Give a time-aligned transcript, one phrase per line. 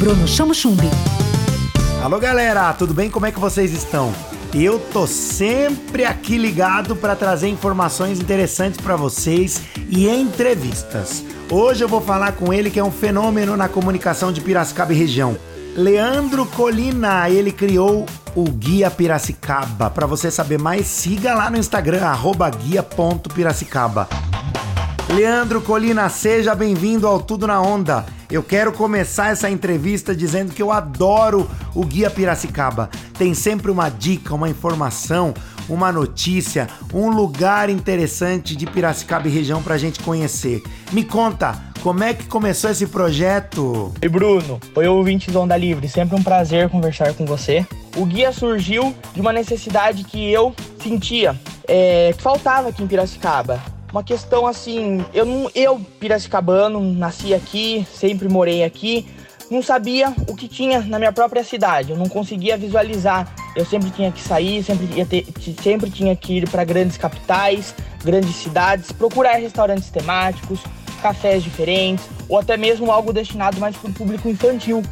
[0.00, 0.88] Bruno Chamo Chumbi.
[2.02, 3.10] Alô galera, tudo bem?
[3.10, 4.14] Como é que vocês estão?
[4.54, 9.60] Eu tô sempre aqui ligado para trazer informações interessantes para vocês
[9.90, 11.22] e entrevistas.
[11.50, 14.96] Hoje eu vou falar com ele que é um fenômeno na comunicação de Piracicaba e
[14.96, 15.36] região.
[15.76, 19.90] Leandro Colina, ele criou o Guia Piracicaba.
[19.90, 22.00] Para você saber mais, siga lá no Instagram
[22.64, 24.08] guia.piracicaba.
[25.14, 28.06] Leandro Colina, seja bem-vindo ao Tudo na Onda.
[28.30, 32.88] Eu quero começar essa entrevista dizendo que eu adoro o Guia Piracicaba.
[33.18, 35.34] Tem sempre uma dica, uma informação,
[35.68, 40.62] uma notícia, um lugar interessante de Piracicaba e região pra gente conhecer.
[40.92, 43.92] Me conta, como é que começou esse projeto?
[44.00, 44.60] Oi, Bruno.
[44.76, 45.88] Oi, ouvintes do Onda Livre.
[45.88, 47.66] Sempre um prazer conversar com você.
[47.96, 51.34] O guia surgiu de uma necessidade que eu sentia,
[51.66, 53.60] é, que faltava aqui em Piracicaba
[53.92, 59.06] uma questão assim, eu não, eu piracicabano, nasci aqui, sempre morei aqui,
[59.50, 63.34] não sabia o que tinha na minha própria cidade, eu não conseguia visualizar.
[63.56, 65.26] Eu sempre tinha que sair, sempre, ia ter,
[65.60, 67.74] sempre tinha que ir para grandes capitais,
[68.04, 70.60] grandes cidades, procurar restaurantes temáticos,
[71.02, 74.82] cafés diferentes, ou até mesmo algo destinado mais para o público infantil.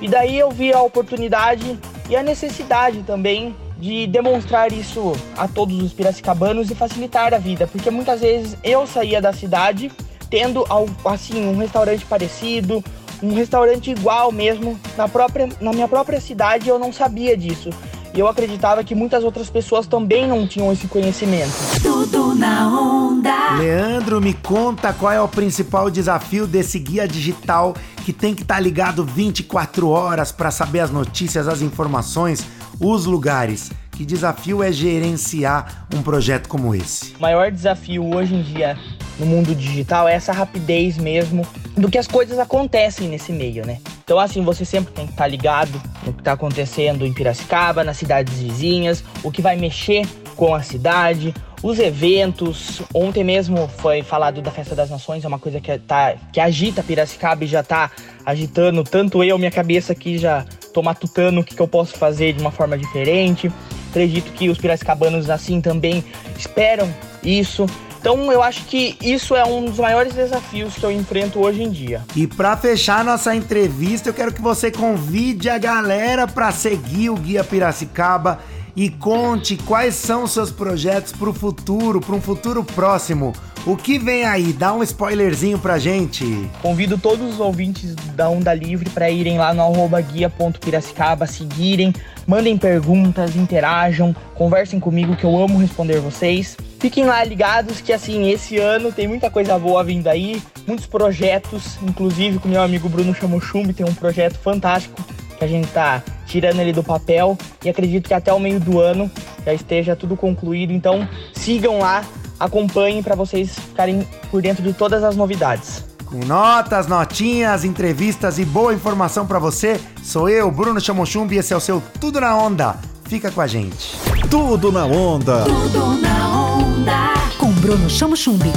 [0.00, 1.76] E daí eu vi a oportunidade
[2.08, 7.66] e a necessidade também de demonstrar isso a todos os piracicabanos e facilitar a vida,
[7.66, 9.90] porque muitas vezes eu saía da cidade
[10.30, 10.64] tendo
[11.04, 12.82] assim um restaurante parecido,
[13.22, 17.70] um restaurante igual mesmo na própria na minha própria cidade, eu não sabia disso.
[18.14, 21.52] E eu acreditava que muitas outras pessoas também não tinham esse conhecimento.
[21.82, 23.58] Tudo na onda.
[23.58, 27.74] Leandro, me conta qual é o principal desafio desse guia digital
[28.06, 32.42] que tem que estar tá ligado 24 horas para saber as notícias, as informações
[32.80, 33.70] os lugares.
[33.92, 37.14] Que desafio é gerenciar um projeto como esse?
[37.16, 38.76] O maior desafio hoje em dia
[39.18, 43.78] no mundo digital é essa rapidez mesmo do que as coisas acontecem nesse meio, né?
[44.04, 47.96] Então, assim, você sempre tem que estar ligado no que está acontecendo em Piracicaba, nas
[47.96, 52.82] cidades vizinhas, o que vai mexer com a cidade, os eventos.
[52.94, 56.82] Ontem mesmo foi falado da Festa das Nações, é uma coisa que, tá, que agita
[56.82, 57.90] Piracicaba e já está
[58.24, 60.44] agitando tanto eu, minha cabeça aqui já
[60.76, 63.50] tô matutando o que, que eu posso fazer de uma forma diferente.
[63.88, 66.04] Acredito que os piracicabanos assim também
[66.38, 67.64] esperam isso.
[67.98, 71.70] Então eu acho que isso é um dos maiores desafios que eu enfrento hoje em
[71.70, 72.04] dia.
[72.14, 77.16] E para fechar nossa entrevista, eu quero que você convide a galera para seguir o
[77.16, 78.38] Guia Piracicaba
[78.76, 83.32] e conte quais são seus projetos para o futuro, para um futuro próximo.
[83.66, 84.52] O que vem aí?
[84.52, 86.24] Dá um spoilerzinho pra gente.
[86.62, 91.92] Convido todos os ouvintes da Onda Livre para irem lá no arroba guia.piracicaba, seguirem,
[92.28, 96.56] mandem perguntas, interajam, conversem comigo que eu amo responder vocês.
[96.78, 101.76] Fiquem lá ligados que assim, esse ano tem muita coisa boa vindo aí, muitos projetos,
[101.82, 105.02] inclusive com meu amigo Bruno Chamochumbi tem um projeto fantástico
[105.36, 108.78] que a gente tá tirando ele do papel e acredito que até o meio do
[108.78, 109.10] ano
[109.44, 110.72] já esteja tudo concluído.
[110.72, 112.04] Então sigam lá
[112.38, 115.84] acompanhem para vocês ficarem por dentro de todas as novidades.
[116.06, 121.52] Com notas, notinhas, entrevistas e boa informação para você, sou eu, Bruno Chamochumbi, e esse
[121.52, 122.76] é o seu Tudo na Onda.
[123.08, 123.96] Fica com a gente.
[124.30, 125.44] Tudo na Onda.
[125.44, 127.14] Tudo na Onda.
[127.38, 128.52] Com Bruno Chamochumbi.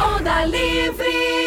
[0.00, 1.41] Onda Livre.